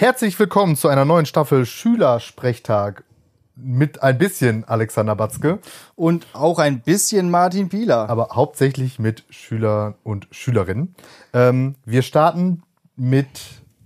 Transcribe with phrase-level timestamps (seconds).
[0.00, 3.04] Herzlich willkommen zu einer neuen Staffel Schülersprechtag
[3.54, 5.58] mit ein bisschen Alexander Batzke,
[5.94, 8.08] Und auch ein bisschen Martin Pieler.
[8.08, 10.94] aber hauptsächlich mit Schülern und Schülerinnen.
[11.34, 12.62] Ähm, wir starten
[12.96, 13.28] mit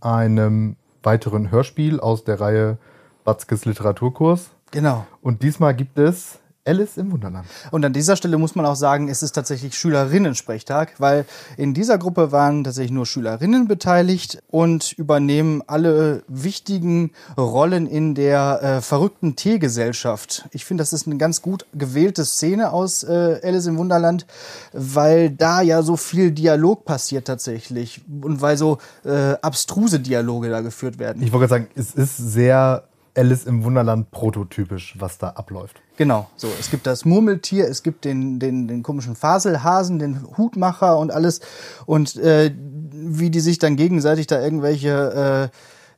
[0.00, 2.78] einem weiteren Hörspiel aus der Reihe
[3.24, 4.50] Batzkes Literaturkurs.
[4.70, 5.08] Genau.
[5.20, 7.46] Und diesmal gibt es Alice im Wunderland.
[7.70, 11.26] Und an dieser Stelle muss man auch sagen, es ist tatsächlich Schülerinnen-Sprechtag, weil
[11.56, 18.62] in dieser Gruppe waren tatsächlich nur Schülerinnen beteiligt und übernehmen alle wichtigen Rollen in der
[18.62, 20.48] äh, verrückten Teegesellschaft.
[20.52, 24.26] Ich finde, das ist eine ganz gut gewählte Szene aus äh, Alice im Wunderland,
[24.72, 30.62] weil da ja so viel Dialog passiert tatsächlich und weil so äh, abstruse Dialoge da
[30.62, 31.22] geführt werden.
[31.22, 32.84] Ich wollte gerade sagen, es ist sehr
[33.16, 35.80] Alice im Wunderland prototypisch, was da abläuft.
[35.96, 36.48] Genau, so.
[36.58, 41.40] Es gibt das Murmeltier, es gibt den, den, den komischen Faselhasen, den Hutmacher und alles.
[41.86, 45.50] Und äh, wie die sich dann gegenseitig da irgendwelche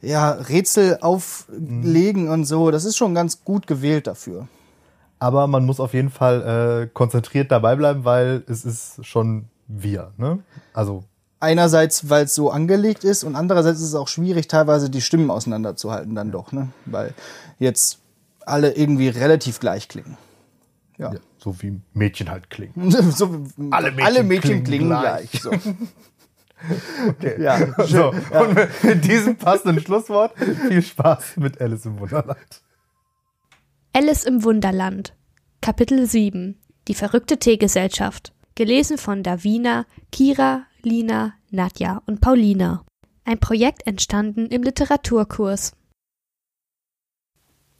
[0.03, 4.49] äh, ja, Rätsel auflegen und so, das ist schon ganz gut gewählt dafür.
[5.19, 10.13] Aber man muss auf jeden Fall äh, konzentriert dabei bleiben, weil es ist schon wir.
[10.19, 10.41] Ne?
[10.75, 11.05] Also
[11.47, 15.31] Einerseits, weil es so angelegt ist und andererseits ist es auch schwierig, teilweise die Stimmen
[15.31, 16.69] auseinanderzuhalten dann doch, ne?
[16.87, 17.15] Weil
[17.61, 18.01] jetzt
[18.45, 20.17] alle irgendwie relativ gleich klingen.
[20.99, 21.13] Ja.
[21.13, 22.91] ja, so wie Mädchen halt klingen.
[23.13, 25.31] so, Alle Mädchen alle Mädchen klingen klingen, gleich.
[25.31, 25.43] gleich.
[25.43, 25.51] so.
[27.09, 27.41] Okay.
[27.41, 28.13] Ja, So.
[28.33, 28.41] Ja.
[28.41, 30.33] und mit diesem passenden Schlusswort
[30.69, 32.63] viel Spaß mit Alice im Wunderland.
[33.93, 35.15] Alice im Wunderland.
[35.61, 36.57] Kapitel 7.
[36.89, 38.33] Die verrückte Teegesellschaft.
[38.55, 42.85] Gelesen von Davina, Kira, Lina, Nadja und Paulina.
[43.25, 45.73] Ein Projekt entstanden im Literaturkurs.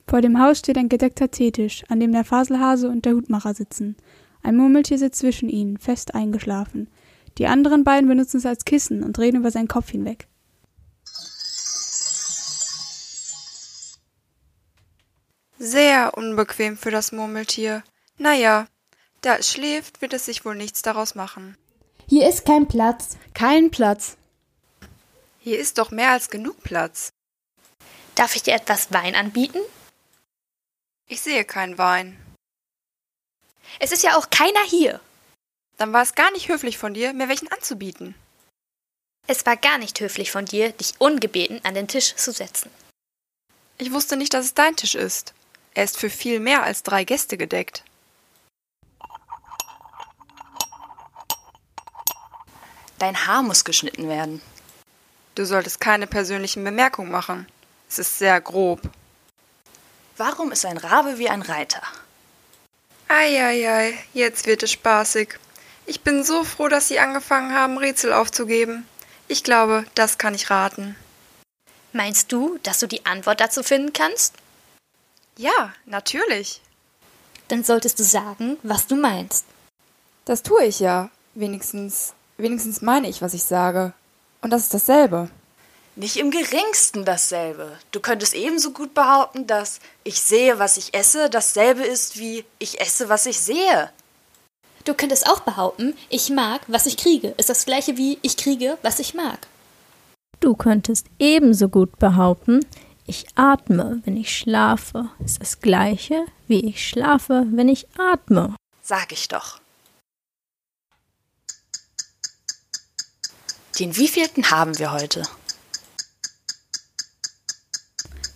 [0.05, 3.95] Vor dem Haus steht ein gedeckter Teetisch, an dem der Faselhase und der Hutmacher sitzen.
[4.43, 6.89] Ein Murmeltier sitzt zwischen ihnen, fest eingeschlafen.
[7.37, 10.27] Die anderen beiden benutzen es als Kissen und reden über seinen Kopf hinweg.
[15.57, 17.83] Sehr unbequem für das Murmeltier.
[18.17, 18.67] Naja,
[19.21, 21.55] da es schläft, wird es sich wohl nichts daraus machen.
[22.09, 23.17] Hier ist kein Platz.
[23.33, 24.15] Kein Platz.
[25.41, 27.09] Hier ist doch mehr als genug Platz.
[28.15, 29.59] Darf ich dir etwas Wein anbieten?
[31.09, 32.17] Ich sehe keinen Wein.
[33.79, 35.01] Es ist ja auch keiner hier.
[35.75, 38.15] Dann war es gar nicht höflich von dir, mir welchen anzubieten.
[39.27, 42.71] Es war gar nicht höflich von dir, dich ungebeten an den Tisch zu setzen.
[43.77, 45.33] Ich wusste nicht, dass es dein Tisch ist.
[45.73, 47.83] Er ist für viel mehr als drei Gäste gedeckt.
[52.99, 54.41] Dein Haar muss geschnitten werden.
[55.35, 57.47] Du solltest keine persönlichen Bemerkungen machen.
[57.89, 58.81] Es ist sehr grob.
[60.17, 61.81] Warum ist ein Rabe wie ein Reiter?
[63.07, 65.37] Eieiei, jetzt wird es spaßig.
[65.85, 68.87] Ich bin so froh, dass Sie angefangen haben, Rätsel aufzugeben.
[69.27, 70.95] Ich glaube, das kann ich raten.
[71.93, 74.33] Meinst du, dass du die Antwort dazu finden kannst?
[75.37, 76.61] Ja, natürlich.
[77.47, 79.45] Dann solltest du sagen, was du meinst.
[80.25, 81.09] Das tue ich ja.
[81.35, 83.93] Wenigstens, wenigstens meine ich, was ich sage.
[84.41, 85.29] Und das ist dasselbe.
[85.95, 87.71] Nicht im geringsten dasselbe.
[87.91, 92.79] Du könntest ebenso gut behaupten, dass ich sehe, was ich esse, dasselbe ist wie ich
[92.79, 93.89] esse, was ich sehe.
[94.85, 98.77] Du könntest auch behaupten, ich mag, was ich kriege, ist das gleiche wie ich kriege,
[98.83, 99.39] was ich mag.
[100.39, 102.63] Du könntest ebenso gut behaupten,
[103.07, 105.09] ich atme, wenn ich schlafe.
[105.23, 108.55] Ist das gleiche, wie ich schlafe, wenn ich atme.
[108.83, 109.59] Sag ich doch.
[113.79, 115.23] Den wievielten haben wir heute?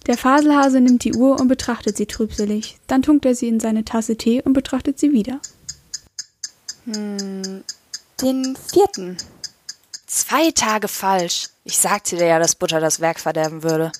[0.08, 2.78] Der Faselhase nimmt die Uhr und betrachtet sie trübselig.
[2.88, 5.40] Dann tunkt er sie in seine Tasse Tee und betrachtet sie wieder.
[6.86, 7.64] Hm,
[8.22, 9.18] den vierten.
[10.08, 11.50] Zwei Tage falsch.
[11.64, 13.92] Ich sagte dir ja, dass Butter das Werk verderben würde.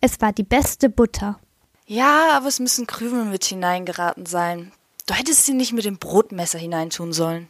[0.00, 1.38] Es war die beste Butter.
[1.86, 4.72] Ja, aber es müssen Krümel mit hineingeraten sein.
[5.06, 7.48] Du hättest sie nicht mit dem Brotmesser hineintun sollen.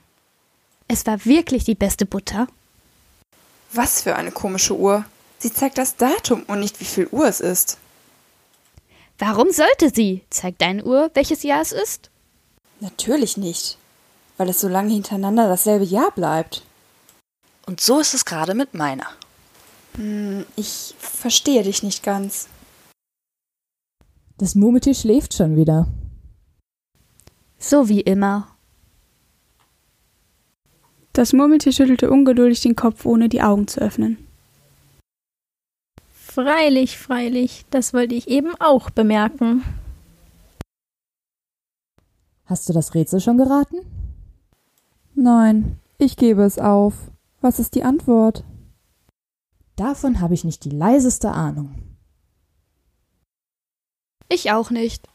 [0.89, 2.49] Es war wirklich die beste Butter.
[3.75, 5.05] Was für eine komische Uhr.
[5.39, 7.79] Sie zeigt das Datum und nicht, wie viel Uhr es ist.
[9.19, 10.23] Warum sollte sie?
[10.31, 12.11] Zeigt deine Uhr, welches Jahr es ist?
[12.79, 13.77] Natürlich nicht.
[14.37, 16.63] Weil es so lange hintereinander dasselbe Jahr bleibt.
[17.67, 19.09] Und so ist es gerade mit meiner.
[19.97, 22.49] Hm, ich verstehe dich nicht ganz.
[24.39, 25.89] Das Murmeltier schläft schon wieder.
[27.59, 28.54] So wie immer.
[31.15, 34.19] Das Murmeltier schüttelte ungeduldig den Kopf, ohne die Augen zu öffnen.
[36.13, 39.63] Freilich, freilich, das wollte ich eben auch bemerken.
[42.47, 43.77] Hast du das Rätsel schon geraten?
[45.15, 46.95] Nein, ich gebe es auf.
[47.41, 48.43] Was ist die Antwort?
[49.77, 51.77] Davon habe ich nicht die leiseste Ahnung.
[54.29, 55.09] Ich auch nicht.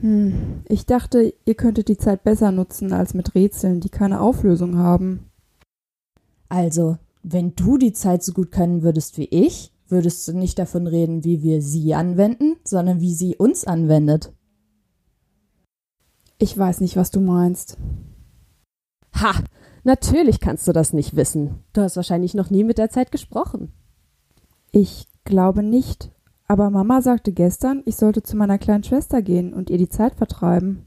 [0.00, 4.78] Hm, ich dachte, ihr könntet die Zeit besser nutzen als mit Rätseln, die keine Auflösung
[4.78, 5.30] haben.
[6.48, 10.86] Also, wenn du die Zeit so gut können würdest wie ich, würdest du nicht davon
[10.86, 14.32] reden, wie wir sie anwenden, sondern wie sie uns anwendet.
[16.38, 17.78] Ich weiß nicht, was du meinst.
[19.14, 19.32] Ha,
[19.84, 21.62] natürlich kannst du das nicht wissen.
[21.72, 23.72] Du hast wahrscheinlich noch nie mit der Zeit gesprochen.
[24.72, 26.10] Ich glaube nicht,
[26.52, 30.16] aber Mama sagte gestern, ich sollte zu meiner kleinen Schwester gehen und ihr die Zeit
[30.16, 30.84] vertreiben.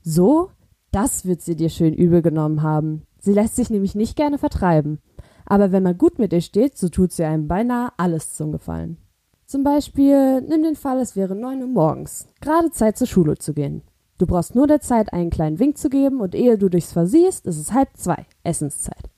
[0.00, 0.48] So?
[0.92, 3.02] Das wird sie dir schön übel genommen haben.
[3.18, 4.98] Sie lässt sich nämlich nicht gerne vertreiben.
[5.44, 8.96] Aber wenn man gut mit ihr steht, so tut sie einem beinahe alles zum Gefallen.
[9.44, 13.52] Zum Beispiel, nimm den Fall, es wäre neun Uhr morgens, gerade Zeit zur Schule zu
[13.52, 13.82] gehen.
[14.16, 17.46] Du brauchst nur der Zeit einen kleinen Wink zu geben und ehe du durchs versiehst,
[17.46, 19.10] ist es halb zwei, Essenszeit.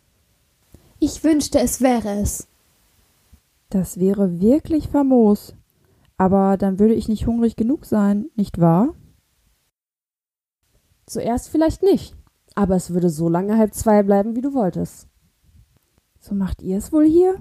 [0.99, 2.49] Ich wünschte, es wäre es.
[3.69, 5.55] Das wäre wirklich famos.
[6.21, 8.95] Aber dann würde ich nicht hungrig genug sein, nicht wahr?
[11.07, 12.15] Zuerst vielleicht nicht,
[12.55, 15.09] aber es würde so lange halb zwei bleiben, wie du wolltest.
[16.19, 17.37] So macht ihr es wohl hier?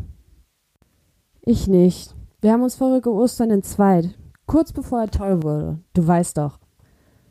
[1.41, 2.15] Ich nicht.
[2.39, 5.79] Wir haben uns vorige Ostern entzweit, kurz bevor er toll wurde.
[5.93, 6.57] Du weißt doch.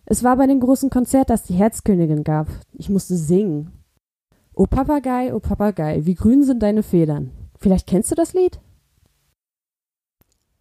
[0.04, 2.48] Es war bei dem großen Konzert, das die Herzkönigin gab.
[2.74, 3.72] Ich musste singen.
[4.52, 7.30] O Papagei, o Papagei, wie grün sind deine Federn.
[7.58, 8.60] Vielleicht kennst du das Lied?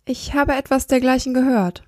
[0.10, 1.84] Ich habe etwas dergleichen gehört.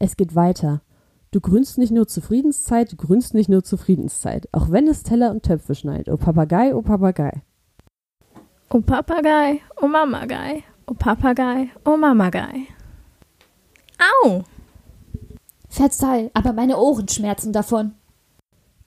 [0.00, 0.82] Es geht weiter.
[1.30, 5.04] Du grünst nicht nur zur Friedenszeit, du grünst nicht nur zur Friedenszeit, auch wenn es
[5.04, 6.08] Teller und Töpfe schneit.
[6.08, 7.42] O Papagei, o Papagei.
[8.68, 12.66] O Papagei, o Mamagei, o Papagei, o Mamagei.
[14.24, 14.42] Au!
[15.68, 17.92] Verzeih, aber meine Ohren schmerzen davon.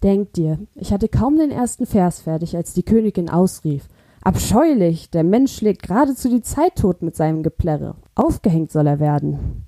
[0.03, 3.87] Denk dir, ich hatte kaum den ersten Vers fertig, als die Königin ausrief.
[4.25, 5.11] Abscheulich!
[5.11, 7.95] Der Mensch schlägt geradezu die Zeit tot mit seinem Geplärre.
[8.15, 9.67] Aufgehängt soll er werden.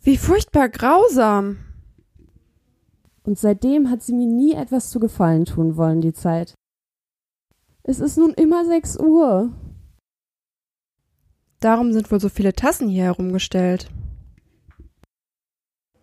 [0.00, 1.58] Wie furchtbar grausam.
[3.24, 6.54] Und seitdem hat sie mir nie etwas zu Gefallen tun wollen, die Zeit.
[7.82, 9.52] Es ist nun immer sechs Uhr.
[11.58, 13.90] Darum sind wohl so viele Tassen hier herumgestellt.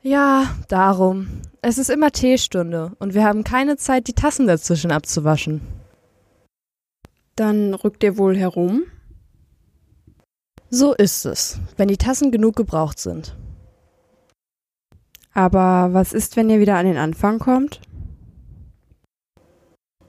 [0.01, 1.41] Ja, darum.
[1.61, 5.80] Es ist immer Teestunde und wir haben keine Zeit, die Tassen dazwischen abzuwaschen.
[7.35, 8.83] Dann rückt ihr wohl herum?
[10.69, 13.35] So ist es, wenn die Tassen genug gebraucht sind.
[15.33, 17.81] Aber was ist, wenn ihr wieder an den Anfang kommt?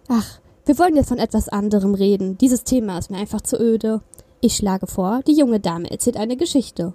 [0.08, 2.38] Ach, wir wollen jetzt von etwas anderem reden.
[2.38, 4.02] Dieses Thema ist mir einfach zu öde.
[4.40, 6.94] Ich schlage vor, die junge Dame erzählt eine Geschichte.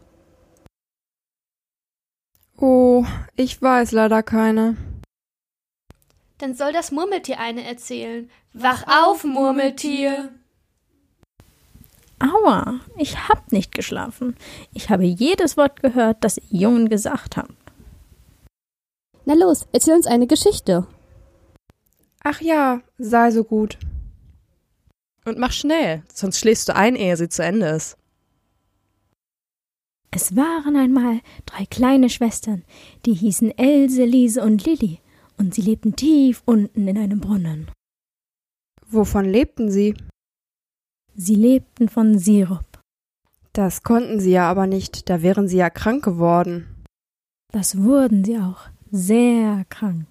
[2.57, 4.75] Oh, ich weiß leider keine.
[6.37, 8.29] Dann soll das Murmeltier eine erzählen.
[8.53, 10.31] Wach auf, Murmeltier!
[12.19, 14.35] Aua, ich hab nicht geschlafen.
[14.73, 17.53] Ich habe jedes Wort gehört, das ihr Jungen gesagt habt.
[19.25, 20.87] Na los, erzähl uns eine Geschichte.
[22.23, 23.77] Ach ja, sei so gut.
[25.25, 27.97] Und mach schnell, sonst schläfst du ein, ehe sie zu Ende ist.
[30.09, 32.63] Es waren einmal drei kleine Schwestern,
[33.05, 34.99] die hießen Else, Liese und Lilli,
[35.37, 37.69] und sie lebten tief unten in einem Brunnen.
[38.89, 39.95] Wovon lebten sie?
[41.15, 42.79] Sie lebten von Sirup.
[43.53, 46.67] Das konnten sie ja aber nicht, da wären sie ja krank geworden.
[47.51, 50.05] Das wurden sie auch, sehr krank.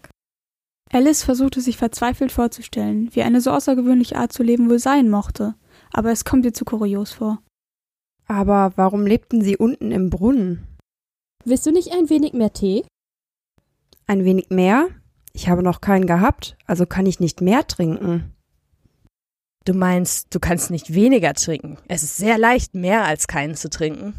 [0.93, 5.55] Alice versuchte sich verzweifelt vorzustellen, wie eine so außergewöhnliche Art zu leben wohl sein mochte,
[5.93, 7.43] aber es kommt ihr zu kurios vor.
[8.27, 10.67] Aber warum lebten sie unten im Brunnen?
[11.45, 12.85] Willst du nicht ein wenig mehr Tee?
[14.07, 14.89] Ein wenig mehr?
[15.37, 18.33] Ich habe noch keinen gehabt, also kann ich nicht mehr trinken.
[19.67, 21.77] Du meinst, du kannst nicht weniger trinken.
[21.89, 24.15] Es ist sehr leicht, mehr als keinen zu trinken.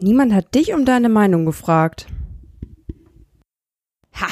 [0.00, 2.08] Niemand hat dich um deine Meinung gefragt.
[4.14, 4.26] Ha,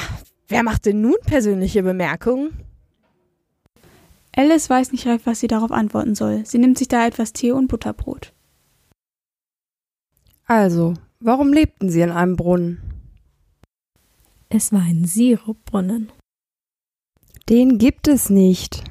[0.49, 2.65] wer macht denn nun persönliche Bemerkungen?
[4.35, 6.45] Alice weiß nicht recht, was sie darauf antworten soll.
[6.45, 8.33] Sie nimmt sich da etwas Tee und Butterbrot.
[10.45, 12.86] Also, warum lebten sie in einem Brunnen?
[14.49, 16.11] Es war ein Sirupbrunnen.
[17.49, 18.83] Den gibt es nicht.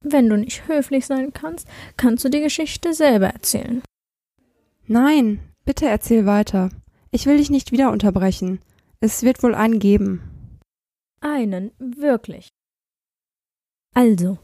[0.00, 3.82] Wenn du nicht höflich sein kannst, kannst du die Geschichte selber erzählen.
[4.86, 6.70] Nein, bitte erzähl weiter.
[7.10, 8.60] Ich will dich nicht wieder unterbrechen.
[9.00, 10.60] Es wird wohl einen geben.
[11.20, 12.48] Einen, wirklich.
[13.94, 14.38] Also,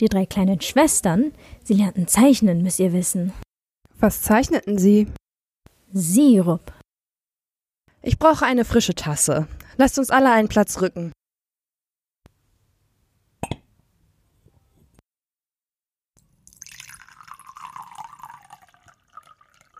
[0.00, 1.32] die drei kleinen Schwestern,
[1.64, 3.32] sie lernten zeichnen, müsst ihr wissen.
[3.98, 5.06] Was zeichneten sie?
[5.92, 6.75] Sirup.
[8.06, 9.48] Ich brauche eine frische Tasse.
[9.78, 11.10] Lasst uns alle einen Platz rücken.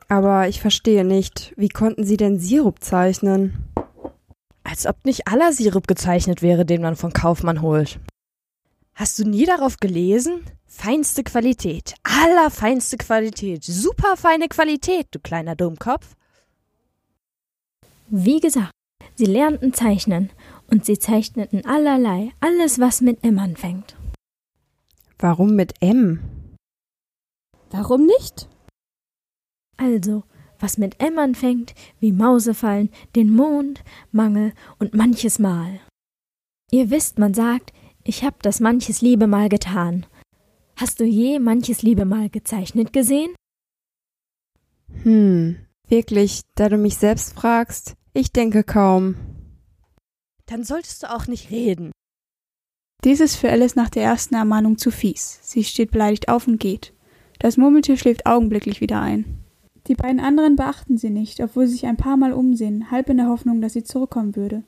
[0.09, 3.73] Aber ich verstehe nicht, wie konnten Sie denn Sirup zeichnen?
[4.65, 8.01] Als ob nicht aller Sirup gezeichnet wäre, den man von Kaufmann holt.
[8.97, 10.45] Hast du nie darauf gelesen?
[10.65, 16.16] Feinste Qualität, allerfeinste Qualität, superfeine Qualität, du kleiner Dummkopf.
[18.09, 18.73] Wie gesagt,
[19.17, 20.31] sie lernten zeichnen
[20.71, 23.97] und sie zeichneten allerlei, alles was mit M anfängt.
[25.19, 26.21] Warum mit M?
[27.71, 28.49] Warum nicht?
[29.77, 30.25] Also,
[30.59, 33.83] was mit M anfängt, wie Mausefallen, den Mond,
[34.13, 35.81] Mangel und manches Mal.
[36.71, 37.73] Ihr wisst, man sagt,
[38.05, 40.07] ich hab das manches Liebe mal getan.
[40.77, 43.35] Hast du je manches Liebe mal gezeichnet gesehen?
[45.03, 49.17] Hm, wirklich, da du mich selbst fragst, ich denke kaum.
[50.47, 51.93] Dann solltest du auch nicht reden.
[53.05, 55.39] Dies ist für Alice nach der ersten Ermahnung zu fies.
[55.43, 56.93] Sie steht beleidigt auf und geht.
[57.39, 59.45] Das Murmeltier schläft augenblicklich wieder ein.
[59.87, 63.19] Die beiden anderen beachten sie nicht, obwohl sie sich ein paar Mal umsehen, halb in
[63.19, 64.65] der Hoffnung, dass sie zurückkommen würde.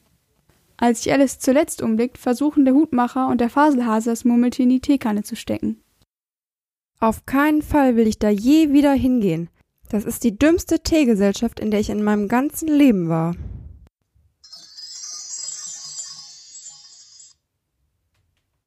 [0.76, 4.80] Als sich Alice zuletzt umblickt, versuchen der Hutmacher und der Faselhase das Murmeltier in die
[4.80, 5.82] Teekanne zu stecken.
[7.00, 9.48] Auf keinen Fall will ich da je wieder hingehen.
[9.88, 13.35] Das ist die dümmste Teegesellschaft, in der ich in meinem ganzen Leben war.